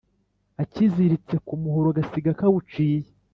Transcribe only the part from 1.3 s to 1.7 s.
ku